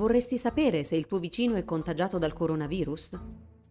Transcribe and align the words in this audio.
vorresti 0.00 0.38
sapere 0.38 0.82
se 0.82 0.96
il 0.96 1.06
tuo 1.06 1.18
vicino 1.18 1.56
è 1.56 1.64
contagiato 1.64 2.16
dal 2.16 2.32
coronavirus? 2.32 3.20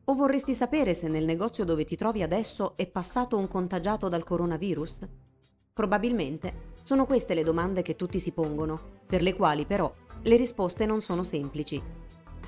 O 0.05 0.13
vorresti 0.13 0.53
sapere 0.53 0.93
se 0.93 1.07
nel 1.07 1.25
negozio 1.25 1.65
dove 1.65 1.85
ti 1.85 1.95
trovi 1.95 2.21
adesso 2.21 2.73
è 2.75 2.85
passato 2.85 3.35
un 3.35 3.47
contagiato 3.47 4.09
dal 4.09 4.23
coronavirus? 4.23 4.99
Probabilmente 5.73 6.73
sono 6.83 7.07
queste 7.07 7.33
le 7.33 7.43
domande 7.43 7.81
che 7.81 7.95
tutti 7.95 8.19
si 8.19 8.31
pongono, 8.31 8.79
per 9.07 9.23
le 9.23 9.35
quali 9.35 9.65
però 9.65 9.91
le 10.21 10.35
risposte 10.35 10.85
non 10.85 11.01
sono 11.01 11.23
semplici. 11.23 11.81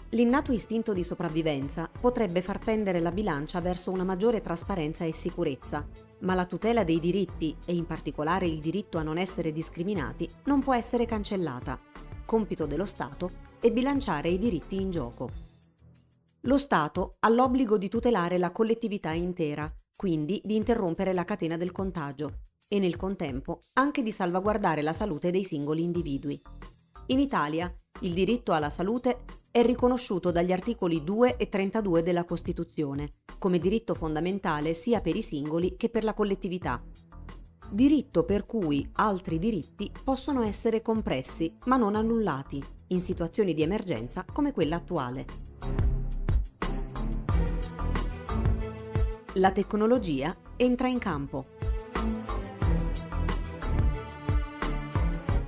L'innato 0.09 0.51
istinto 0.51 0.93
di 0.93 1.03
sopravvivenza 1.03 1.89
potrebbe 1.99 2.41
far 2.41 2.59
pendere 2.59 2.99
la 2.99 3.11
bilancia 3.11 3.61
verso 3.61 3.89
una 3.89 4.03
maggiore 4.03 4.41
trasparenza 4.41 5.05
e 5.05 5.13
sicurezza, 5.13 5.87
ma 6.19 6.35
la 6.35 6.45
tutela 6.45 6.83
dei 6.83 6.99
diritti, 6.99 7.57
e 7.65 7.73
in 7.73 7.87
particolare 7.87 8.45
il 8.45 8.59
diritto 8.59 8.99
a 8.99 9.03
non 9.03 9.17
essere 9.17 9.51
discriminati, 9.51 10.29
non 10.43 10.61
può 10.61 10.75
essere 10.75 11.07
cancellata. 11.07 11.79
Compito 12.31 12.65
dello 12.65 12.85
Stato 12.85 13.29
è 13.59 13.69
bilanciare 13.71 14.29
i 14.29 14.39
diritti 14.39 14.79
in 14.79 14.89
gioco. 14.89 15.29
Lo 16.43 16.57
Stato 16.57 17.17
ha 17.19 17.27
l'obbligo 17.27 17.77
di 17.77 17.89
tutelare 17.89 18.37
la 18.37 18.53
collettività 18.53 19.11
intera, 19.11 19.69
quindi 19.93 20.41
di 20.41 20.55
interrompere 20.55 21.11
la 21.11 21.25
catena 21.25 21.57
del 21.57 21.73
contagio, 21.73 22.39
e 22.69 22.79
nel 22.79 22.95
contempo 22.95 23.59
anche 23.73 24.01
di 24.01 24.13
salvaguardare 24.13 24.81
la 24.81 24.93
salute 24.93 25.29
dei 25.29 25.43
singoli 25.43 25.83
individui. 25.83 26.41
In 27.07 27.19
Italia 27.19 27.69
il 27.99 28.13
diritto 28.13 28.53
alla 28.53 28.69
salute 28.69 29.25
è 29.51 29.61
riconosciuto 29.61 30.31
dagli 30.31 30.53
articoli 30.53 31.03
2 31.03 31.35
e 31.35 31.49
32 31.49 32.01
della 32.01 32.23
Costituzione 32.23 33.09
come 33.39 33.59
diritto 33.59 33.93
fondamentale 33.93 34.73
sia 34.73 35.01
per 35.01 35.17
i 35.17 35.21
singoli 35.21 35.75
che 35.75 35.89
per 35.89 36.05
la 36.05 36.13
collettività. 36.13 36.81
Diritto 37.73 38.25
per 38.25 38.45
cui 38.45 38.85
altri 38.95 39.39
diritti 39.39 39.89
possono 40.03 40.41
essere 40.41 40.81
compressi 40.81 41.55
ma 41.67 41.77
non 41.77 41.95
annullati 41.95 42.61
in 42.87 42.99
situazioni 42.99 43.53
di 43.53 43.61
emergenza 43.61 44.25
come 44.29 44.51
quella 44.51 44.75
attuale. 44.75 45.25
La 49.35 49.51
tecnologia 49.53 50.35
entra 50.57 50.89
in 50.89 50.99
campo. 50.99 51.45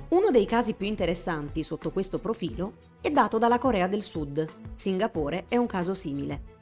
Uno 0.08 0.30
dei 0.30 0.46
casi 0.46 0.72
più 0.72 0.86
interessanti 0.86 1.62
sotto 1.62 1.90
questo 1.90 2.18
profilo 2.20 2.76
è 3.02 3.10
dato 3.10 3.36
dalla 3.36 3.58
Corea 3.58 3.86
del 3.86 4.02
Sud. 4.02 4.48
Singapore 4.74 5.44
è 5.46 5.58
un 5.58 5.66
caso 5.66 5.92
simile. 5.92 6.53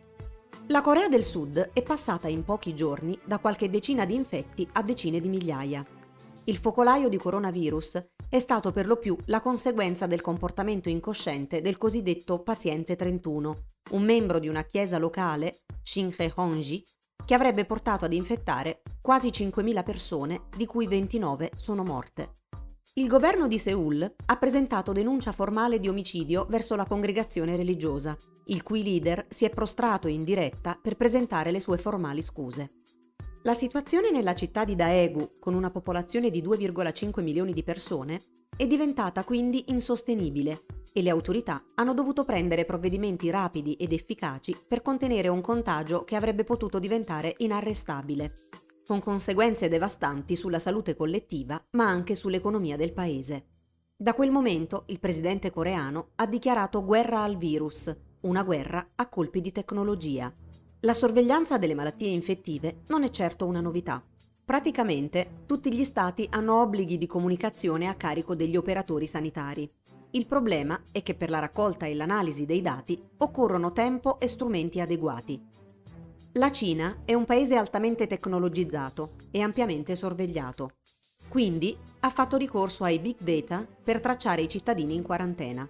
La 0.69 0.81
Corea 0.81 1.09
del 1.09 1.25
Sud 1.25 1.71
è 1.73 1.83
passata 1.83 2.29
in 2.29 2.45
pochi 2.45 2.75
giorni 2.75 3.19
da 3.25 3.39
qualche 3.39 3.69
decina 3.69 4.07
di 4.07 4.15
infetti 4.15 4.67
a 4.73 4.83
decine 4.83 5.21
di 5.21 5.29
migliaia. 5.29 5.85
Il 6.45 6.57
focolaio 6.57 7.09
di 7.09 7.17
coronavirus 7.17 8.01
è 8.29 8.39
stato 8.39 8.71
per 8.71 8.87
lo 8.87 8.97
più 8.97 9.17
la 9.27 9.41
conseguenza 9.41 10.07
del 10.07 10.21
comportamento 10.21 10.89
incosciente 10.89 11.61
del 11.61 11.79
cosiddetto 11.79 12.43
paziente 12.43 12.95
31, 12.95 13.65
un 13.91 14.03
membro 14.03 14.39
di 14.39 14.49
una 14.49 14.63
chiesa 14.63 14.99
locale, 14.99 15.65
Shinhe 15.83 16.33
Honji, 16.37 16.83
che 17.25 17.35
avrebbe 17.35 17.65
portato 17.65 18.05
ad 18.05 18.13
infettare 18.13 18.83
quasi 19.01 19.29
5.000 19.29 19.83
persone, 19.83 20.43
di 20.57 20.65
cui 20.65 20.87
29 20.87 21.51
sono 21.57 21.83
morte. 21.83 22.42
Il 22.95 23.09
governo 23.09 23.48
di 23.48 23.59
Seoul 23.59 24.15
ha 24.27 24.37
presentato 24.37 24.93
denuncia 24.93 25.33
formale 25.33 25.81
di 25.81 25.89
omicidio 25.89 26.45
verso 26.51 26.77
la 26.77 26.85
congregazione 26.85 27.57
religiosa, 27.57 28.15
il 28.49 28.62
cui 28.62 28.83
leader 28.83 29.25
si 29.31 29.47
è 29.47 29.49
prostrato 29.49 30.09
in 30.09 30.25
diretta 30.25 30.79
per 30.79 30.99
presentare 30.99 31.51
le 31.53 31.59
sue 31.59 31.79
formali 31.79 32.21
scuse. 32.21 32.69
La 33.45 33.55
situazione 33.55 34.11
nella 34.11 34.34
città 34.34 34.67
di 34.67 34.77
Daegu, 34.77 35.27
con 35.41 35.55
una 35.55 35.71
popolazione 35.71 36.29
di 36.29 36.43
2,5 36.43 37.23
milioni 37.23 37.55
di 37.55 37.62
persone, 37.62 38.21
è 38.55 38.67
diventata 38.67 39.25
quindi 39.25 39.65
insostenibile 39.69 40.61
e 40.93 41.01
le 41.01 41.09
autorità 41.09 41.65
hanno 41.77 41.95
dovuto 41.95 42.27
prendere 42.27 42.67
provvedimenti 42.67 43.31
rapidi 43.31 43.73
ed 43.73 43.95
efficaci 43.95 44.55
per 44.69 44.83
contenere 44.83 45.29
un 45.29 45.41
contagio 45.41 46.05
che 46.05 46.15
avrebbe 46.15 46.45
potuto 46.45 46.78
diventare 46.78 47.37
inarrestabile 47.39 48.34
con 48.92 49.00
conseguenze 49.00 49.70
devastanti 49.70 50.36
sulla 50.36 50.58
salute 50.58 50.94
collettiva 50.94 51.64
ma 51.70 51.88
anche 51.88 52.14
sull'economia 52.14 52.76
del 52.76 52.92
paese. 52.92 53.47
Da 53.97 54.12
quel 54.12 54.30
momento 54.30 54.82
il 54.88 55.00
presidente 55.00 55.50
coreano 55.50 56.08
ha 56.16 56.26
dichiarato 56.26 56.84
guerra 56.84 57.22
al 57.22 57.38
virus, 57.38 57.91
una 58.20 58.42
guerra 58.42 58.86
a 58.97 59.08
colpi 59.08 59.41
di 59.41 59.50
tecnologia. 59.50 60.30
La 60.80 60.92
sorveglianza 60.92 61.56
delle 61.56 61.72
malattie 61.72 62.10
infettive 62.10 62.82
non 62.88 63.03
è 63.03 63.08
certo 63.08 63.47
una 63.47 63.62
novità. 63.62 64.03
Praticamente 64.44 65.44
tutti 65.47 65.72
gli 65.72 65.84
stati 65.84 66.26
hanno 66.28 66.60
obblighi 66.60 66.98
di 66.98 67.06
comunicazione 67.06 67.88
a 67.88 67.94
carico 67.94 68.34
degli 68.34 68.56
operatori 68.56 69.06
sanitari. 69.06 69.66
Il 70.10 70.26
problema 70.26 70.78
è 70.92 71.03
che 71.03 71.14
per 71.14 71.30
la 71.30 71.38
raccolta 71.38 71.86
e 71.86 71.94
l'analisi 71.94 72.44
dei 72.44 72.60
dati 72.60 73.00
occorrono 73.19 73.72
tempo 73.72 74.19
e 74.19 74.28
strumenti 74.28 74.80
adeguati. 74.80 75.62
La 76.37 76.50
Cina 76.50 76.97
è 77.04 77.12
un 77.12 77.26
paese 77.26 77.56
altamente 77.56 78.06
tecnologizzato 78.06 79.10
e 79.31 79.43
ampiamente 79.43 79.94
sorvegliato. 79.94 80.70
Quindi 81.28 81.76
ha 82.00 82.09
fatto 82.09 82.38
ricorso 82.38 82.84
ai 82.84 82.98
big 82.98 83.20
data 83.20 83.66
per 83.84 84.00
tracciare 84.00 84.41
i 84.41 84.48
cittadini 84.48 84.94
in 84.94 85.03
quarantena. 85.03 85.69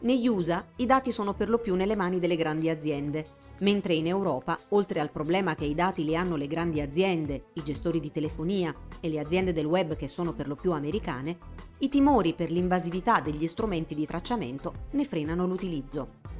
Negli 0.00 0.28
USA 0.28 0.62
i 0.76 0.84
dati 0.84 1.10
sono 1.10 1.32
per 1.32 1.48
lo 1.48 1.56
più 1.56 1.74
nelle 1.74 1.96
mani 1.96 2.18
delle 2.18 2.36
grandi 2.36 2.68
aziende, 2.68 3.24
mentre 3.60 3.94
in 3.94 4.06
Europa, 4.06 4.58
oltre 4.70 5.00
al 5.00 5.10
problema 5.10 5.54
che 5.54 5.64
i 5.64 5.74
dati 5.74 6.04
li 6.04 6.14
hanno 6.14 6.36
le 6.36 6.48
grandi 6.48 6.82
aziende, 6.82 7.44
i 7.54 7.62
gestori 7.62 7.98
di 7.98 8.12
telefonia 8.12 8.74
e 9.00 9.08
le 9.08 9.20
aziende 9.20 9.54
del 9.54 9.64
web 9.64 9.96
che 9.96 10.08
sono 10.08 10.34
per 10.34 10.48
lo 10.48 10.54
più 10.54 10.72
americane, 10.72 11.38
i 11.78 11.88
timori 11.88 12.34
per 12.34 12.50
l'invasività 12.50 13.20
degli 13.20 13.46
strumenti 13.46 13.94
di 13.94 14.04
tracciamento 14.04 14.74
ne 14.90 15.06
frenano 15.06 15.46
l'utilizzo. 15.46 16.33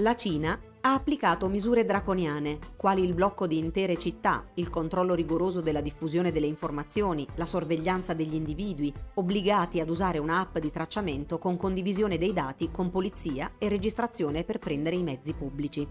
La 0.00 0.14
Cina 0.14 0.56
ha 0.82 0.94
applicato 0.94 1.48
misure 1.48 1.84
draconiane, 1.84 2.60
quali 2.76 3.02
il 3.02 3.14
blocco 3.14 3.48
di 3.48 3.58
intere 3.58 3.96
città, 3.96 4.44
il 4.54 4.70
controllo 4.70 5.12
rigoroso 5.12 5.60
della 5.60 5.80
diffusione 5.80 6.30
delle 6.30 6.46
informazioni, 6.46 7.26
la 7.34 7.44
sorveglianza 7.44 8.14
degli 8.14 8.34
individui, 8.34 8.94
obbligati 9.14 9.80
ad 9.80 9.90
usare 9.90 10.18
un'app 10.18 10.58
di 10.58 10.70
tracciamento 10.70 11.38
con 11.38 11.56
condivisione 11.56 12.16
dei 12.16 12.32
dati 12.32 12.70
con 12.70 12.90
polizia 12.90 13.54
e 13.58 13.68
registrazione 13.68 14.44
per 14.44 14.60
prendere 14.60 14.94
i 14.94 15.02
mezzi 15.02 15.32
pubblici. 15.32 15.84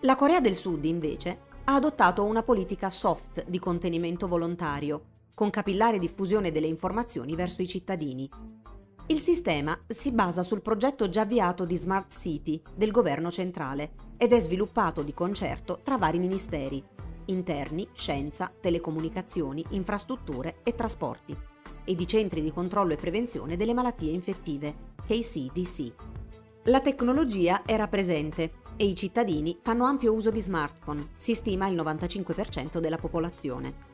La 0.00 0.16
Corea 0.16 0.40
del 0.40 0.54
Sud, 0.54 0.86
invece, 0.86 1.40
ha 1.64 1.74
adottato 1.74 2.24
una 2.24 2.42
politica 2.42 2.88
soft 2.88 3.44
di 3.46 3.58
contenimento 3.58 4.26
volontario, 4.26 5.08
con 5.34 5.50
capillare 5.50 5.98
diffusione 5.98 6.50
delle 6.52 6.68
informazioni 6.68 7.34
verso 7.34 7.60
i 7.60 7.68
cittadini, 7.68 8.26
il 9.08 9.20
sistema 9.20 9.78
si 9.86 10.12
basa 10.12 10.42
sul 10.42 10.62
progetto 10.62 11.10
già 11.10 11.22
avviato 11.22 11.66
di 11.66 11.76
Smart 11.76 12.10
City 12.10 12.60
del 12.74 12.90
governo 12.90 13.30
centrale 13.30 13.92
ed 14.16 14.32
è 14.32 14.40
sviluppato 14.40 15.02
di 15.02 15.12
concerto 15.12 15.78
tra 15.84 15.98
vari 15.98 16.18
ministeri, 16.18 16.82
interni, 17.26 17.86
scienza, 17.92 18.50
telecomunicazioni, 18.58 19.62
infrastrutture 19.70 20.60
e 20.62 20.74
trasporti, 20.74 21.36
e 21.84 21.94
di 21.94 22.06
centri 22.06 22.40
di 22.40 22.50
controllo 22.50 22.94
e 22.94 22.96
prevenzione 22.96 23.58
delle 23.58 23.74
malattie 23.74 24.10
infettive, 24.10 24.74
KCDC. 25.06 25.92
La 26.64 26.80
tecnologia 26.80 27.60
era 27.66 27.88
presente 27.88 28.52
e 28.76 28.86
i 28.86 28.94
cittadini 28.94 29.58
fanno 29.60 29.84
ampio 29.84 30.14
uso 30.14 30.30
di 30.30 30.40
smartphone, 30.40 31.08
si 31.18 31.34
stima 31.34 31.68
il 31.68 31.76
95% 31.76 32.78
della 32.78 32.96
popolazione. 32.96 33.92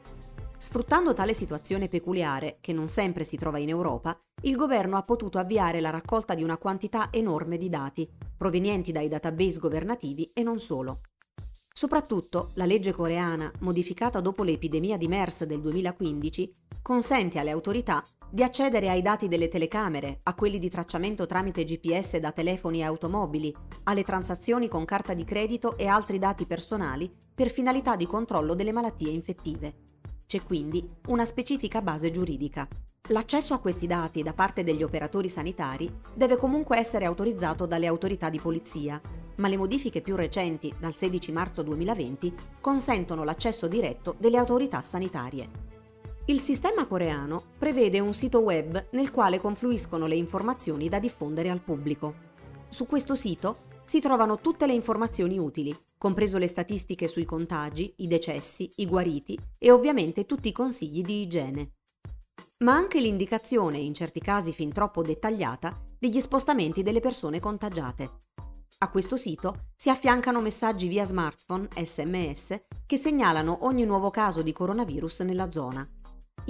Sfruttando 0.61 1.15
tale 1.15 1.33
situazione 1.33 1.89
peculiare, 1.89 2.59
che 2.61 2.75
non 2.75 2.87
sempre 2.87 3.25
si 3.25 3.39
trova 3.39 3.57
in 3.57 3.71
Europa, 3.71 4.15
il 4.43 4.57
governo 4.57 4.99
ha 4.99 5.01
potuto 5.01 5.39
avviare 5.39 5.81
la 5.81 5.89
raccolta 5.89 6.35
di 6.35 6.43
una 6.43 6.59
quantità 6.59 7.09
enorme 7.11 7.57
di 7.57 7.71
dati, 7.71 8.07
provenienti 8.37 8.93
dai 8.93 9.09
database 9.09 9.59
governativi 9.59 10.31
e 10.35 10.43
non 10.43 10.61
solo. 10.61 11.01
Soprattutto, 11.73 12.51
la 12.57 12.67
legge 12.67 12.93
coreana, 12.93 13.51
modificata 13.61 14.21
dopo 14.21 14.43
l'epidemia 14.43 14.99
di 14.99 15.09
MERS 15.09 15.45
del 15.45 15.63
2015, 15.63 16.53
consente 16.83 17.39
alle 17.39 17.53
autorità 17.53 18.05
di 18.31 18.43
accedere 18.43 18.91
ai 18.91 19.01
dati 19.01 19.29
delle 19.29 19.49
telecamere, 19.49 20.19
a 20.25 20.35
quelli 20.35 20.59
di 20.59 20.69
tracciamento 20.69 21.25
tramite 21.25 21.65
GPS 21.65 22.19
da 22.19 22.33
telefoni 22.33 22.81
e 22.81 22.85
automobili, 22.85 23.51
alle 23.85 24.05
transazioni 24.05 24.69
con 24.69 24.85
carta 24.85 25.15
di 25.15 25.25
credito 25.25 25.79
e 25.79 25.87
altri 25.87 26.19
dati 26.19 26.45
personali 26.45 27.11
per 27.35 27.49
finalità 27.51 27.97
di 27.97 28.07
controllo 28.07 28.55
delle 28.55 28.73
malattie 28.73 29.11
infettive. 29.11 30.00
C'è 30.31 30.41
quindi 30.43 30.89
una 31.09 31.25
specifica 31.25 31.83
base 31.83 32.13
giuridica. 32.13 32.69
L'accesso 33.09 33.53
a 33.53 33.59
questi 33.59 33.89
dati 33.89 34.23
da 34.23 34.33
parte 34.33 34.63
degli 34.63 34.85
operatori 34.85 35.29
sanitari 35.29 35.93
deve 36.15 36.37
comunque 36.37 36.79
essere 36.79 37.05
autorizzato 37.05 37.67
dalle 37.67 37.89
autorità 37.89 38.31
di 38.31 38.39
polizia, 38.39 39.01
ma 39.39 39.49
le 39.49 39.57
modifiche 39.57 40.01
più 40.01 40.15
recenti, 40.15 40.73
dal 40.79 40.95
16 40.95 41.33
marzo 41.33 41.63
2020, 41.63 42.33
consentono 42.61 43.25
l'accesso 43.25 43.67
diretto 43.67 44.15
delle 44.19 44.37
autorità 44.37 44.83
sanitarie. 44.83 45.49
Il 46.27 46.39
sistema 46.39 46.87
coreano 46.87 47.47
prevede 47.59 47.99
un 47.99 48.15
sito 48.15 48.39
web 48.39 48.87
nel 48.93 49.11
quale 49.11 49.41
confluiscono 49.41 50.07
le 50.07 50.15
informazioni 50.15 50.89
da 50.89 51.01
diffondere 51.01 51.51
al 51.51 51.61
pubblico. 51.61 52.30
Su 52.71 52.87
questo 52.87 53.17
sito 53.17 53.57
si 53.85 54.01
trovano 54.01 54.39
tutte 54.39 54.65
le 54.65 54.73
informazioni 54.73 55.39
utili, 55.39 55.77
compreso 55.99 56.39
le 56.39 56.47
statistiche 56.47 57.09
sui 57.09 57.25
contagi, 57.25 57.93
i 57.97 58.07
decessi, 58.07 58.71
i 58.77 58.87
guariti 58.87 59.37
e 59.59 59.73
ovviamente 59.73 60.25
tutti 60.25 60.49
i 60.49 60.53
consigli 60.53 61.03
di 61.03 61.21
igiene. 61.21 61.73
Ma 62.59 62.75
anche 62.75 63.01
l'indicazione, 63.01 63.79
in 63.79 63.93
certi 63.93 64.21
casi 64.21 64.53
fin 64.53 64.73
troppo 64.73 65.03
dettagliata, 65.03 65.83
degli 65.99 66.21
spostamenti 66.21 66.85
delle 66.85 67.01
persone 67.01 67.41
contagiate. 67.41 68.19
A 68.79 68.89
questo 68.89 69.17
sito 69.17 69.73
si 69.75 69.91
affiancano 69.91 70.41
messaggi 70.41 70.87
via 70.87 71.05
smartphone, 71.05 71.69
sms, 71.85 72.63
che 72.87 72.97
segnalano 72.97 73.67
ogni 73.67 73.85
nuovo 73.85 74.11
caso 74.11 74.43
di 74.43 74.53
coronavirus 74.53 75.21
nella 75.21 75.51
zona. 75.51 75.87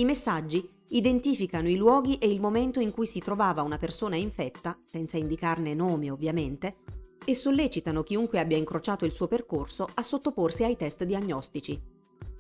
I 0.01 0.05
messaggi 0.07 0.67
identificano 0.89 1.69
i 1.69 1.77
luoghi 1.77 2.17
e 2.17 2.27
il 2.27 2.41
momento 2.41 2.81
in 2.81 2.91
cui 2.91 3.07
si 3.07 3.21
trovava 3.21 3.61
una 3.61 3.77
persona 3.77 4.17
infetta, 4.17 4.75
senza 4.83 5.19
indicarne 5.19 5.75
nome 5.75 6.11
ovviamente, 6.11 6.79
e 7.23 7.35
sollecitano 7.35 8.03
chiunque 8.03 8.41
abbia 8.41 8.57
incrociato 8.57 9.05
il 9.05 9.13
suo 9.13 9.27
percorso 9.27 9.87
a 9.93 10.03
sottoporsi 10.03 10.65
ai 10.65 10.75
test 10.77 11.05
diagnostici. 11.05 11.79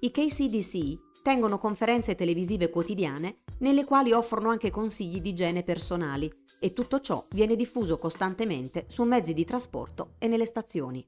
I 0.00 0.10
KCDC 0.10 1.20
tengono 1.22 1.58
conferenze 1.58 2.14
televisive 2.14 2.70
quotidiane 2.70 3.40
nelle 3.58 3.84
quali 3.84 4.12
offrono 4.12 4.48
anche 4.48 4.70
consigli 4.70 5.20
di 5.20 5.28
igiene 5.28 5.62
personali 5.62 6.32
e 6.60 6.72
tutto 6.72 6.98
ciò 7.00 7.22
viene 7.32 7.56
diffuso 7.56 7.98
costantemente 7.98 8.86
su 8.88 9.02
mezzi 9.02 9.34
di 9.34 9.44
trasporto 9.44 10.14
e 10.18 10.28
nelle 10.28 10.46
stazioni. 10.46 11.06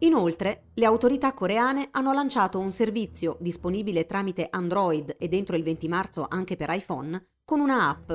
Inoltre, 0.00 0.68
le 0.74 0.86
autorità 0.86 1.32
coreane 1.32 1.88
hanno 1.90 2.12
lanciato 2.12 2.60
un 2.60 2.70
servizio 2.70 3.36
disponibile 3.40 4.06
tramite 4.06 4.46
Android 4.48 5.16
e 5.18 5.26
dentro 5.26 5.56
il 5.56 5.64
20 5.64 5.88
marzo 5.88 6.26
anche 6.28 6.56
per 6.56 6.70
iPhone 6.70 7.20
con 7.44 7.58
una 7.58 7.88
app, 7.88 8.12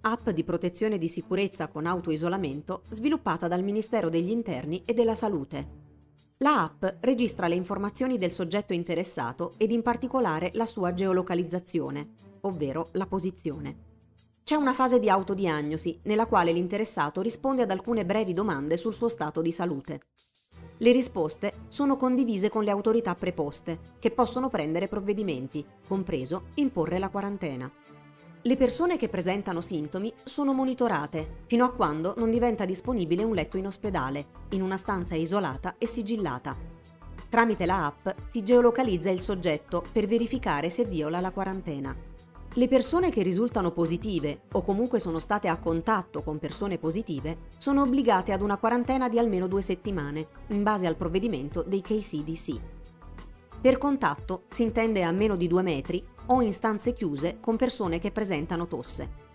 app 0.00 0.28
di 0.30 0.42
protezione 0.42 0.98
di 0.98 1.08
sicurezza 1.08 1.68
con 1.68 1.86
autoisolamento 1.86 2.82
sviluppata 2.90 3.46
dal 3.46 3.62
Ministero 3.62 4.08
degli 4.08 4.30
Interni 4.30 4.82
e 4.84 4.92
della 4.92 5.14
Salute. 5.14 5.88
La 6.38 6.62
app 6.62 6.84
registra 7.00 7.46
le 7.46 7.54
informazioni 7.54 8.18
del 8.18 8.32
soggetto 8.32 8.72
interessato 8.72 9.52
ed 9.56 9.70
in 9.70 9.82
particolare 9.82 10.50
la 10.54 10.66
sua 10.66 10.94
geolocalizzazione, 10.94 12.14
ovvero 12.40 12.88
la 12.92 13.06
posizione. 13.06 13.88
C'è 14.42 14.56
una 14.56 14.72
fase 14.72 14.98
di 14.98 15.08
autodiagnosi 15.08 16.00
nella 16.04 16.26
quale 16.26 16.50
l'interessato 16.50 17.20
risponde 17.20 17.62
ad 17.62 17.70
alcune 17.70 18.04
brevi 18.04 18.32
domande 18.32 18.76
sul 18.76 18.94
suo 18.94 19.08
stato 19.08 19.42
di 19.42 19.52
salute. 19.52 20.00
Le 20.82 20.92
risposte 20.92 21.52
sono 21.68 21.96
condivise 21.96 22.48
con 22.48 22.64
le 22.64 22.70
autorità 22.70 23.14
preposte, 23.14 23.80
che 23.98 24.10
possono 24.10 24.48
prendere 24.48 24.88
provvedimenti, 24.88 25.62
compreso 25.86 26.44
imporre 26.54 26.98
la 26.98 27.10
quarantena. 27.10 27.70
Le 28.40 28.56
persone 28.56 28.96
che 28.96 29.10
presentano 29.10 29.60
sintomi 29.60 30.10
sono 30.16 30.54
monitorate 30.54 31.42
fino 31.44 31.66
a 31.66 31.72
quando 31.72 32.14
non 32.16 32.30
diventa 32.30 32.64
disponibile 32.64 33.24
un 33.24 33.34
letto 33.34 33.58
in 33.58 33.66
ospedale, 33.66 34.28
in 34.52 34.62
una 34.62 34.78
stanza 34.78 35.14
isolata 35.16 35.74
e 35.76 35.86
sigillata. 35.86 36.56
Tramite 37.28 37.66
la 37.66 37.84
app 37.84 38.08
si 38.30 38.42
geolocalizza 38.42 39.10
il 39.10 39.20
soggetto 39.20 39.84
per 39.92 40.06
verificare 40.06 40.70
se 40.70 40.86
viola 40.86 41.20
la 41.20 41.30
quarantena. 41.30 41.94
Le 42.54 42.66
persone 42.66 43.10
che 43.10 43.22
risultano 43.22 43.70
positive 43.70 44.40
o 44.52 44.62
comunque 44.62 44.98
sono 44.98 45.20
state 45.20 45.46
a 45.46 45.58
contatto 45.58 46.20
con 46.22 46.40
persone 46.40 46.78
positive 46.78 47.42
sono 47.58 47.82
obbligate 47.82 48.32
ad 48.32 48.42
una 48.42 48.56
quarantena 48.56 49.08
di 49.08 49.20
almeno 49.20 49.46
due 49.46 49.62
settimane, 49.62 50.26
in 50.48 50.64
base 50.64 50.88
al 50.88 50.96
provvedimento 50.96 51.62
dei 51.62 51.80
KCDC. 51.80 52.60
Per 53.60 53.78
contatto 53.78 54.42
si 54.50 54.64
intende 54.64 55.04
a 55.04 55.12
meno 55.12 55.36
di 55.36 55.46
due 55.46 55.62
metri 55.62 56.04
o 56.26 56.42
in 56.42 56.52
stanze 56.52 56.92
chiuse 56.92 57.38
con 57.40 57.56
persone 57.56 58.00
che 58.00 58.10
presentano 58.10 58.66
tosse. 58.66 59.28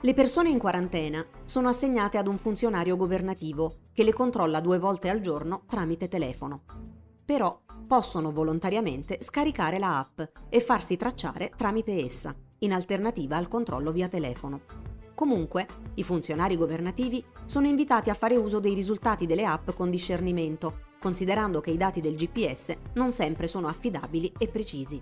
Le 0.00 0.14
persone 0.14 0.48
in 0.48 0.58
quarantena 0.58 1.24
sono 1.44 1.68
assegnate 1.68 2.16
ad 2.16 2.28
un 2.28 2.38
funzionario 2.38 2.96
governativo 2.96 3.74
che 3.92 4.04
le 4.04 4.12
controlla 4.14 4.60
due 4.60 4.78
volte 4.78 5.10
al 5.10 5.20
giorno 5.20 5.64
tramite 5.66 6.08
telefono. 6.08 6.62
Però 7.24 7.60
possono 7.86 8.32
volontariamente 8.32 9.18
scaricare 9.22 9.78
la 9.78 9.98
app 9.98 10.20
e 10.48 10.60
farsi 10.60 10.96
tracciare 10.96 11.50
tramite 11.56 12.04
essa, 12.04 12.34
in 12.58 12.72
alternativa 12.72 13.36
al 13.36 13.48
controllo 13.48 13.92
via 13.92 14.08
telefono. 14.08 14.60
Comunque, 15.14 15.66
i 15.94 16.02
funzionari 16.02 16.56
governativi 16.56 17.22
sono 17.44 17.66
invitati 17.66 18.10
a 18.10 18.14
fare 18.14 18.36
uso 18.36 18.60
dei 18.60 18.74
risultati 18.74 19.26
delle 19.26 19.44
app 19.44 19.70
con 19.70 19.90
discernimento, 19.90 20.80
considerando 20.98 21.60
che 21.60 21.70
i 21.70 21.76
dati 21.76 22.00
del 22.00 22.16
GPS 22.16 22.76
non 22.94 23.12
sempre 23.12 23.46
sono 23.46 23.68
affidabili 23.68 24.32
e 24.38 24.48
precisi. 24.48 24.98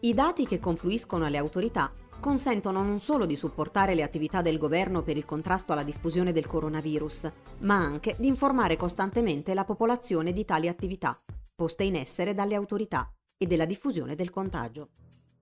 I 0.00 0.14
dati 0.14 0.46
che 0.46 0.58
confluiscono 0.58 1.24
alle 1.24 1.38
autorità 1.38 1.92
consentono 2.22 2.84
non 2.84 3.00
solo 3.00 3.26
di 3.26 3.34
supportare 3.34 3.96
le 3.96 4.04
attività 4.04 4.42
del 4.42 4.56
governo 4.56 5.02
per 5.02 5.16
il 5.16 5.24
contrasto 5.24 5.72
alla 5.72 5.82
diffusione 5.82 6.32
del 6.32 6.46
coronavirus, 6.46 7.32
ma 7.62 7.74
anche 7.74 8.14
di 8.16 8.28
informare 8.28 8.76
costantemente 8.76 9.54
la 9.54 9.64
popolazione 9.64 10.32
di 10.32 10.44
tali 10.44 10.68
attività, 10.68 11.18
poste 11.56 11.82
in 11.82 11.96
essere 11.96 12.32
dalle 12.32 12.54
autorità, 12.54 13.12
e 13.36 13.46
della 13.46 13.64
diffusione 13.64 14.14
del 14.14 14.30
contagio. 14.30 14.90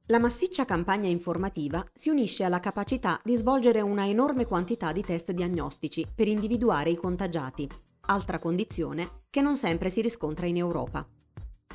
La 0.07 0.19
massiccia 0.19 0.65
campagna 0.65 1.07
informativa 1.07 1.85
si 1.93 2.09
unisce 2.09 2.45
alla 2.45 2.61
capacità 2.61 3.21
di 3.23 3.37
svolgere 3.37 3.83
una 3.83 4.09
enorme 4.09 4.47
quantità 4.47 4.91
di 4.91 5.03
test 5.03 5.33
diagnostici 5.33 6.07
per 6.13 6.29
individuare 6.29 6.89
i 6.89 6.97
contagiati, 6.97 7.69
altra 8.07 8.39
condizione 8.39 9.07
che 9.29 9.43
non 9.43 9.59
sempre 9.59 9.91
si 9.91 10.01
riscontra 10.01 10.47
in 10.47 10.57
Europa. 10.57 11.07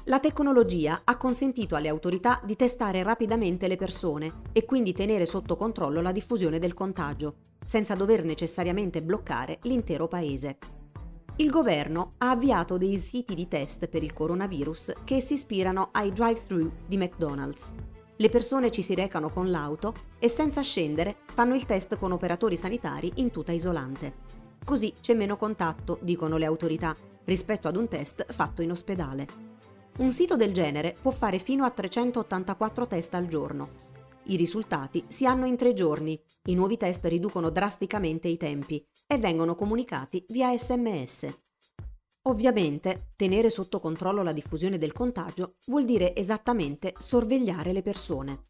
La 0.07 0.19
tecnologia 0.19 1.01
ha 1.03 1.17
consentito 1.17 1.75
alle 1.75 1.87
autorità 1.87 2.39
di 2.43 2.55
testare 2.55 3.01
rapidamente 3.01 3.67
le 3.67 3.75
persone 3.75 4.41
e 4.51 4.63
quindi 4.63 4.93
tenere 4.93 5.25
sotto 5.25 5.55
controllo 5.55 5.99
la 5.99 6.11
diffusione 6.11 6.59
del 6.59 6.75
contagio, 6.75 7.37
senza 7.65 7.95
dover 7.95 8.23
necessariamente 8.23 9.01
bloccare 9.01 9.57
l'intero 9.63 10.07
paese. 10.07 10.59
Il 11.37 11.49
governo 11.49 12.11
ha 12.19 12.29
avviato 12.29 12.77
dei 12.77 12.97
siti 12.97 13.33
di 13.33 13.47
test 13.47 13.87
per 13.87 14.03
il 14.03 14.13
coronavirus 14.13 14.91
che 15.03 15.21
si 15.21 15.33
ispirano 15.33 15.89
ai 15.93 16.13
drive-thru 16.13 16.71
di 16.85 16.97
McDonald's. 16.97 17.73
Le 18.15 18.29
persone 18.29 18.69
ci 18.69 18.83
si 18.83 18.93
recano 18.93 19.31
con 19.31 19.49
l'auto 19.49 19.95
e 20.19 20.29
senza 20.29 20.61
scendere 20.61 21.15
fanno 21.25 21.55
il 21.55 21.65
test 21.65 21.97
con 21.97 22.11
operatori 22.11 22.57
sanitari 22.57 23.11
in 23.15 23.31
tuta 23.31 23.53
isolante. 23.53 24.13
Così 24.63 24.93
c'è 25.01 25.15
meno 25.15 25.35
contatto, 25.35 25.97
dicono 26.01 26.37
le 26.37 26.45
autorità, 26.45 26.95
rispetto 27.23 27.67
ad 27.67 27.75
un 27.75 27.87
test 27.87 28.31
fatto 28.31 28.61
in 28.61 28.69
ospedale. 28.69 29.55
Un 29.97 30.11
sito 30.11 30.35
del 30.35 30.53
genere 30.53 30.93
può 31.01 31.11
fare 31.11 31.39
fino 31.39 31.63
a 31.63 31.71
384 31.71 32.85
test 32.85 33.13
al 33.13 33.29
giorno. 33.29 33.69
I 34.25 34.35
risultati 34.35 35.05
si 35.07 35.25
hanno 35.25 35.45
in 35.45 35.55
tre 35.55 35.73
giorni, 35.73 36.21
i 36.47 36.53
nuovi 36.53 36.75
test 36.75 37.05
riducono 37.05 37.49
drasticamente 37.49 38.27
i 38.27 38.35
tempi 38.35 38.85
e 39.07 39.17
vengono 39.17 39.55
comunicati 39.55 40.25
via 40.29 40.55
sms. 40.57 41.33
Ovviamente, 42.23 43.07
tenere 43.15 43.49
sotto 43.49 43.79
controllo 43.79 44.21
la 44.21 44.33
diffusione 44.33 44.77
del 44.77 44.91
contagio 44.91 45.53
vuol 45.67 45.85
dire 45.85 46.13
esattamente 46.13 46.93
sorvegliare 46.97 47.71
le 47.71 47.81
persone. 47.81 48.41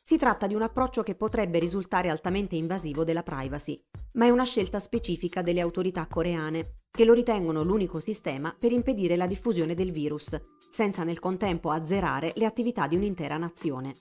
Si 0.00 0.16
tratta 0.16 0.46
di 0.46 0.54
un 0.54 0.62
approccio 0.62 1.02
che 1.02 1.16
potrebbe 1.16 1.58
risultare 1.58 2.08
altamente 2.08 2.54
invasivo 2.54 3.02
della 3.02 3.24
privacy, 3.24 3.82
ma 4.14 4.26
è 4.26 4.30
una 4.30 4.44
scelta 4.44 4.78
specifica 4.78 5.42
delle 5.42 5.60
autorità 5.60 6.06
coreane, 6.06 6.74
che 6.90 7.04
lo 7.04 7.12
ritengono 7.12 7.62
l'unico 7.62 8.00
sistema 8.00 8.54
per 8.58 8.72
impedire 8.72 9.16
la 9.16 9.26
diffusione 9.26 9.74
del 9.74 9.90
virus 9.90 10.40
senza 10.74 11.04
nel 11.04 11.20
contempo 11.20 11.70
azzerare 11.70 12.32
le 12.34 12.46
attività 12.46 12.88
di 12.88 12.96
un'intera 12.96 13.36
nazione. 13.36 13.94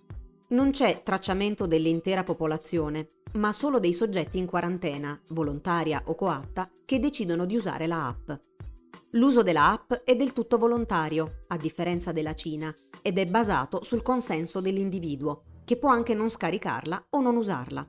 Non 0.49 0.71
c'è 0.71 1.03
tracciamento 1.03 1.67
dell'intera 1.67 2.23
popolazione, 2.23 3.07
ma 3.33 3.53
solo 3.53 3.79
dei 3.79 3.93
soggetti 3.93 4.39
in 4.39 4.47
quarantena, 4.47 5.19
volontaria 5.29 6.01
o 6.05 6.15
coatta, 6.15 6.71
che 6.83 6.99
decidono 6.99 7.45
di 7.45 7.55
usare 7.55 7.85
la 7.85 8.07
app. 8.07 8.31
L'uso 9.11 9.43
della 9.43 9.69
app 9.69 9.93
è 10.03 10.15
del 10.15 10.33
tutto 10.33 10.57
volontario, 10.57 11.41
a 11.49 11.57
differenza 11.57 12.11
della 12.11 12.33
Cina, 12.33 12.73
ed 13.03 13.19
è 13.19 13.25
basato 13.25 13.83
sul 13.83 14.01
consenso 14.01 14.59
dell'individuo, 14.59 15.43
che 15.63 15.77
può 15.77 15.89
anche 15.89 16.15
non 16.15 16.31
scaricarla 16.31 17.05
o 17.11 17.21
non 17.21 17.35
usarla. 17.35 17.87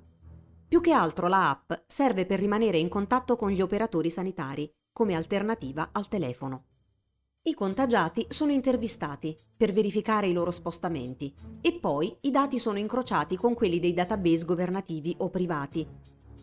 Più 0.75 0.83
che 0.83 0.91
altro 0.91 1.29
la 1.29 1.51
app 1.51 1.73
serve 1.87 2.27
per 2.27 2.41
rimanere 2.41 2.79
in 2.79 2.89
contatto 2.89 3.37
con 3.37 3.49
gli 3.49 3.61
operatori 3.61 4.11
sanitari, 4.11 4.69
come 4.93 5.15
alternativa 5.15 5.91
al 5.93 6.09
telefono. 6.09 6.65
I 7.43 7.55
contagiati 7.55 8.27
sono 8.29 8.51
intervistati 8.51 9.37
per 9.57 9.73
verificare 9.73 10.27
i 10.27 10.33
loro 10.33 10.51
spostamenti 10.51 11.33
e 11.61 11.79
poi 11.79 12.17
i 12.23 12.33
dati 12.33 12.59
sono 12.59 12.81
incrociati 12.81 13.37
con 13.37 13.55
quelli 13.55 13.79
dei 13.79 13.93
database 13.93 14.45
governativi 14.45 15.15
o 15.19 15.31
privati, 15.31 15.87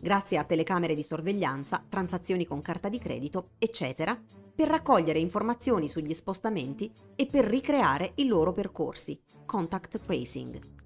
grazie 0.00 0.38
a 0.38 0.44
telecamere 0.44 0.94
di 0.94 1.02
sorveglianza, 1.02 1.84
transazioni 1.86 2.46
con 2.46 2.62
carta 2.62 2.88
di 2.88 2.98
credito, 2.98 3.48
eccetera, 3.58 4.18
per 4.54 4.66
raccogliere 4.66 5.18
informazioni 5.18 5.90
sugli 5.90 6.14
spostamenti 6.14 6.90
e 7.16 7.26
per 7.26 7.44
ricreare 7.44 8.12
i 8.14 8.26
loro 8.26 8.52
percorsi, 8.52 9.20
contact 9.44 10.00
tracing. 10.00 10.81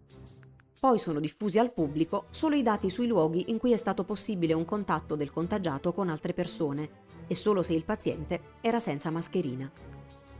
Poi 0.86 1.00
sono 1.00 1.18
diffusi 1.18 1.58
al 1.58 1.72
pubblico 1.72 2.26
solo 2.30 2.54
i 2.54 2.62
dati 2.62 2.90
sui 2.90 3.08
luoghi 3.08 3.46
in 3.48 3.58
cui 3.58 3.72
è 3.72 3.76
stato 3.76 4.04
possibile 4.04 4.52
un 4.52 4.64
contatto 4.64 5.16
del 5.16 5.32
contagiato 5.32 5.92
con 5.92 6.08
altre 6.08 6.32
persone 6.32 6.88
e 7.26 7.34
solo 7.34 7.64
se 7.64 7.72
il 7.72 7.82
paziente 7.82 8.40
era 8.60 8.78
senza 8.78 9.10
mascherina. 9.10 9.68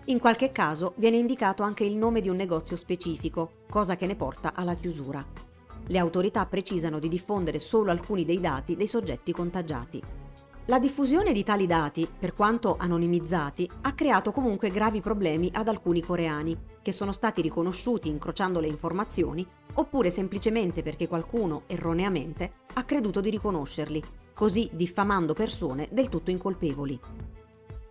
In 0.04 0.20
qualche 0.20 0.52
caso 0.52 0.92
viene 0.98 1.16
indicato 1.16 1.64
anche 1.64 1.82
il 1.82 1.96
nome 1.96 2.20
di 2.20 2.28
un 2.28 2.36
negozio 2.36 2.76
specifico, 2.76 3.50
cosa 3.68 3.96
che 3.96 4.06
ne 4.06 4.14
porta 4.14 4.52
alla 4.54 4.76
chiusura. 4.76 5.26
Le 5.88 5.98
autorità 5.98 6.46
precisano 6.46 7.00
di 7.00 7.08
diffondere 7.08 7.58
solo 7.58 7.90
alcuni 7.90 8.24
dei 8.24 8.38
dati 8.38 8.76
dei 8.76 8.86
soggetti 8.86 9.32
contagiati. 9.32 10.00
La 10.68 10.80
diffusione 10.80 11.30
di 11.30 11.44
tali 11.44 11.64
dati, 11.68 12.08
per 12.18 12.32
quanto 12.32 12.74
anonimizzati, 12.76 13.70
ha 13.82 13.92
creato 13.92 14.32
comunque 14.32 14.68
gravi 14.68 15.00
problemi 15.00 15.48
ad 15.54 15.68
alcuni 15.68 16.02
coreani, 16.02 16.58
che 16.82 16.90
sono 16.90 17.12
stati 17.12 17.40
riconosciuti 17.40 18.08
incrociando 18.08 18.58
le 18.58 18.66
informazioni, 18.66 19.46
oppure 19.74 20.10
semplicemente 20.10 20.82
perché 20.82 21.06
qualcuno, 21.06 21.62
erroneamente, 21.68 22.50
ha 22.74 22.82
creduto 22.82 23.20
di 23.20 23.30
riconoscerli, 23.30 24.02
così 24.34 24.68
diffamando 24.72 25.34
persone 25.34 25.86
del 25.92 26.08
tutto 26.08 26.32
incolpevoli. 26.32 26.98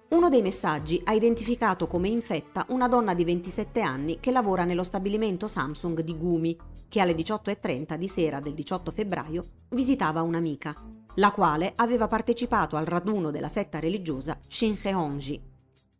Uno 0.09 0.27
dei 0.27 0.41
messaggi 0.41 1.01
ha 1.05 1.13
identificato 1.13 1.87
come 1.87 2.09
infetta 2.09 2.65
una 2.69 2.89
donna 2.89 3.13
di 3.13 3.23
27 3.23 3.79
anni 3.79 4.19
che 4.19 4.31
lavora 4.31 4.65
nello 4.65 4.83
stabilimento 4.83 5.47
Samsung 5.47 6.01
di 6.01 6.17
Gumi, 6.17 6.57
che 6.89 6.99
alle 6.99 7.15
18.30 7.15 7.95
di 7.95 8.07
sera 8.09 8.41
del 8.41 8.53
18 8.53 8.91
febbraio 8.91 9.43
visitava 9.69 10.21
un'amica, 10.21 10.75
la 11.15 11.31
quale 11.31 11.73
aveva 11.77 12.07
partecipato 12.07 12.75
al 12.75 12.85
raduno 12.85 13.31
della 13.31 13.49
setta 13.49 13.79
religiosa 13.79 14.37
Shincheonji. 14.47 15.53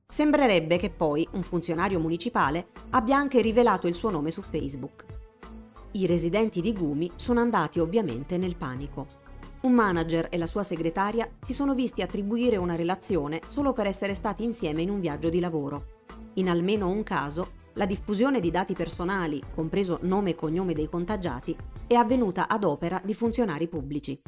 Sembrerebbe 0.07 0.77
che 0.77 0.89
poi 0.89 1.27
un 1.31 1.43
funzionario 1.43 1.99
municipale 1.99 2.67
abbia 2.91 3.17
anche 3.17 3.41
rivelato 3.41 3.87
il 3.87 3.93
suo 3.93 4.11
nome 4.11 4.31
su 4.31 4.41
Facebook. 4.41 5.05
I 5.91 6.05
residenti 6.05 6.61
di 6.61 6.73
Gumi 6.73 7.09
sono 7.15 7.39
andati 7.39 7.79
ovviamente 7.79 8.37
nel 8.37 8.55
panico. 8.55 9.07
Un 9.61 9.71
manager 9.71 10.27
e 10.29 10.37
la 10.37 10.45
sua 10.45 10.63
segretaria 10.63 11.27
si 11.41 11.53
sono 11.53 11.73
visti 11.73 12.01
attribuire 12.01 12.57
una 12.57 12.75
relazione 12.75 13.41
solo 13.47 13.73
per 13.73 13.87
essere 13.87 14.13
stati 14.13 14.43
insieme 14.43 14.81
in 14.81 14.89
un 14.89 14.99
viaggio 14.99 15.29
di 15.29 15.39
lavoro. 15.39 15.85
In 16.35 16.49
almeno 16.49 16.89
un 16.89 17.01
caso, 17.01 17.63
la 17.75 17.85
diffusione 17.85 18.39
di 18.39 18.51
dati 18.51 18.73
personali, 18.73 19.41
compreso 19.53 19.99
nome 20.01 20.31
e 20.31 20.35
cognome 20.35 20.73
dei 20.73 20.87
contagiati, 20.87 21.55
è 21.87 21.95
avvenuta 21.95 22.47
ad 22.47 22.63
opera 22.63 23.01
di 23.03 23.13
funzionari 23.13 23.67
pubblici. 23.67 24.21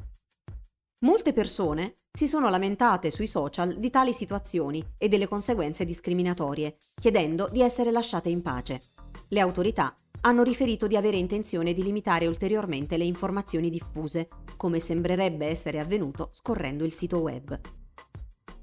Molte 1.01 1.31
persone 1.31 1.93
si 2.11 2.27
sono 2.27 2.49
lamentate 2.49 3.11
sui 3.11 3.27
social 3.27 3.75
di 3.77 3.91
tali 3.91 4.13
situazioni 4.13 4.83
e 4.97 5.07
delle 5.07 5.27
conseguenze 5.27 5.85
discriminatorie, 5.85 6.77
chiedendo 6.99 7.47
di 7.51 7.61
essere 7.61 7.91
lasciate 7.91 8.29
in 8.29 8.41
pace. 8.41 8.81
Le 9.27 9.39
autorità 9.39 9.93
hanno 10.21 10.41
riferito 10.41 10.87
di 10.87 10.97
avere 10.97 11.17
intenzione 11.17 11.73
di 11.73 11.83
limitare 11.83 12.25
ulteriormente 12.25 12.97
le 12.97 13.03
informazioni 13.03 13.69
diffuse, 13.69 14.27
come 14.57 14.79
sembrerebbe 14.79 15.45
essere 15.45 15.79
avvenuto 15.79 16.31
scorrendo 16.33 16.83
il 16.83 16.93
sito 16.93 17.19
web. 17.19 17.59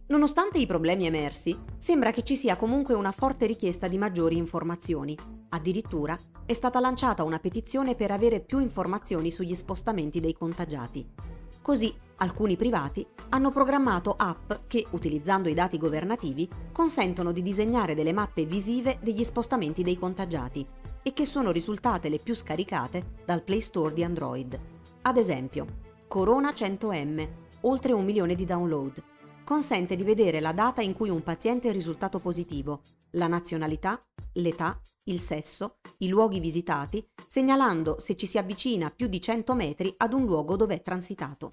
Nonostante 0.09 0.59
i 0.59 0.67
problemi 0.67 1.07
emersi, 1.07 1.57
sembra 1.79 2.11
che 2.11 2.25
ci 2.25 2.35
sia 2.35 2.57
comunque 2.57 2.95
una 2.95 3.13
forte 3.13 3.47
richiesta 3.47 3.87
di 3.87 3.97
maggiori 3.97 4.37
informazioni. 4.37 5.17
Addirittura 5.51 6.19
è 6.45 6.53
stata 6.53 6.81
lanciata 6.81 7.23
una 7.23 7.39
petizione 7.39 7.95
per 7.95 8.11
avere 8.11 8.41
più 8.41 8.59
informazioni 8.59 9.31
sugli 9.31 9.55
spostamenti 9.55 10.19
dei 10.19 10.33
contagiati. 10.33 11.34
Così 11.65 11.95
alcuni 12.17 12.57
privati 12.57 13.07
hanno 13.31 13.49
programmato 13.49 14.15
app 14.19 14.53
che, 14.69 14.87
utilizzando 14.91 15.49
i 15.49 15.55
dati 15.55 15.79
governativi, 15.79 16.47
consentono 16.71 17.33
di 17.33 17.41
disegnare 17.41 17.95
delle 17.95 18.13
mappe 18.13 18.45
visive 18.45 18.99
degli 19.01 19.25
spostamenti 19.25 19.83
dei 19.83 19.97
contagiati 19.97 20.63
e 21.03 21.15
che 21.15 21.25
sono 21.25 21.51
risultate 21.51 22.11
le 22.11 22.19
più 22.19 22.35
scaricate 22.35 23.23
dal 23.25 23.43
Play 23.43 23.63
Store 23.63 23.95
di 23.95 24.05
Android. 24.05 24.61
Ad 25.01 25.17
esempio, 25.17 25.65
Corona 26.07 26.51
100M, 26.51 27.29
oltre 27.63 27.95
un 27.95 28.05
milione 28.05 28.35
di 28.35 28.45
download. 28.45 29.03
Consente 29.43 29.97
di 29.97 30.05
vedere 30.05 30.41
la 30.41 30.53
data 30.53 30.83
in 30.83 30.93
cui 30.93 31.09
un 31.09 31.23
paziente 31.23 31.71
è 31.71 31.73
risultato 31.73 32.19
positivo, 32.19 32.83
la 33.13 33.27
nazionalità, 33.27 33.99
l'età 34.35 34.79
il 35.05 35.21
sesso, 35.21 35.79
i 35.99 36.09
luoghi 36.09 36.41
visitati, 36.41 37.05
segnalando 37.29 37.99
se 37.99 38.17
ci 38.17 38.27
si 38.27 38.39
avvicina 38.39 38.91
più 38.91 39.07
di 39.07 39.21
100 39.21 39.55
metri 39.55 39.93
ad 39.99 40.13
un 40.13 40.25
luogo 40.25 40.57
dove 40.57 40.77
è 40.77 40.83
transitato. 40.83 41.51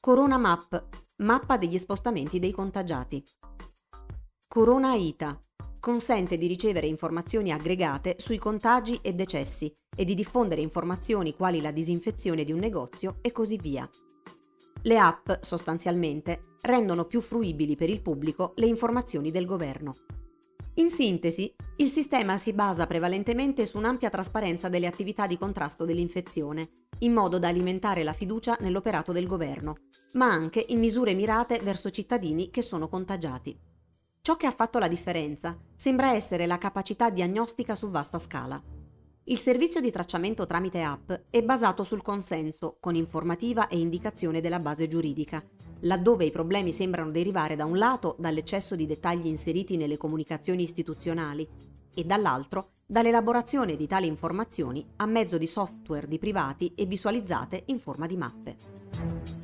Corona 0.00 0.36
Map, 0.36 0.88
mappa 1.18 1.56
degli 1.56 1.78
spostamenti 1.78 2.38
dei 2.38 2.50
contagiati. 2.50 3.22
Corona 4.48 4.94
ITA, 4.94 5.38
consente 5.80 6.36
di 6.36 6.46
ricevere 6.46 6.86
informazioni 6.86 7.50
aggregate 7.50 8.16
sui 8.18 8.38
contagi 8.38 8.98
e 9.02 9.14
decessi 9.14 9.72
e 9.96 10.04
di 10.04 10.14
diffondere 10.14 10.60
informazioni 10.60 11.34
quali 11.34 11.60
la 11.60 11.70
disinfezione 11.70 12.44
di 12.44 12.52
un 12.52 12.58
negozio 12.58 13.18
e 13.20 13.32
così 13.32 13.56
via. 13.56 13.88
Le 14.82 14.98
app, 14.98 15.30
sostanzialmente, 15.40 16.56
rendono 16.62 17.04
più 17.04 17.20
fruibili 17.20 17.76
per 17.76 17.88
il 17.88 18.02
pubblico 18.02 18.52
le 18.56 18.66
informazioni 18.66 19.30
del 19.30 19.46
governo. 19.46 19.94
In 20.76 20.88
sintesi, 20.88 21.54
il 21.76 21.90
sistema 21.90 22.38
si 22.38 22.54
basa 22.54 22.86
prevalentemente 22.86 23.66
su 23.66 23.76
un'ampia 23.76 24.08
trasparenza 24.08 24.70
delle 24.70 24.86
attività 24.86 25.26
di 25.26 25.36
contrasto 25.36 25.84
dell'infezione, 25.84 26.70
in 27.00 27.12
modo 27.12 27.38
da 27.38 27.48
alimentare 27.48 28.02
la 28.02 28.14
fiducia 28.14 28.56
nell'operato 28.60 29.12
del 29.12 29.26
governo, 29.26 29.76
ma 30.14 30.30
anche 30.30 30.64
in 30.68 30.78
misure 30.78 31.12
mirate 31.12 31.58
verso 31.58 31.90
cittadini 31.90 32.48
che 32.48 32.62
sono 32.62 32.88
contagiati. 32.88 33.54
Ciò 34.22 34.36
che 34.36 34.46
ha 34.46 34.52
fatto 34.52 34.78
la 34.78 34.88
differenza 34.88 35.58
sembra 35.76 36.14
essere 36.14 36.46
la 36.46 36.56
capacità 36.56 37.10
diagnostica 37.10 37.74
su 37.74 37.90
vasta 37.90 38.18
scala. 38.18 38.81
Il 39.26 39.38
servizio 39.38 39.80
di 39.80 39.92
tracciamento 39.92 40.46
tramite 40.46 40.82
app 40.82 41.12
è 41.30 41.42
basato 41.42 41.84
sul 41.84 42.02
consenso, 42.02 42.78
con 42.80 42.96
informativa 42.96 43.68
e 43.68 43.78
indicazione 43.78 44.40
della 44.40 44.58
base 44.58 44.88
giuridica, 44.88 45.40
laddove 45.82 46.24
i 46.24 46.32
problemi 46.32 46.72
sembrano 46.72 47.12
derivare 47.12 47.54
da 47.54 47.64
un 47.64 47.78
lato 47.78 48.16
dall'eccesso 48.18 48.74
di 48.74 48.84
dettagli 48.84 49.28
inseriti 49.28 49.76
nelle 49.76 49.96
comunicazioni 49.96 50.64
istituzionali 50.64 51.48
e 51.94 52.04
dall'altro 52.04 52.70
dall'elaborazione 52.84 53.76
di 53.76 53.86
tali 53.86 54.08
informazioni 54.08 54.84
a 54.96 55.06
mezzo 55.06 55.38
di 55.38 55.46
software 55.46 56.08
di 56.08 56.18
privati 56.18 56.72
e 56.74 56.84
visualizzate 56.84 57.62
in 57.66 57.78
forma 57.78 58.08
di 58.08 58.16
mappe. 58.16 59.41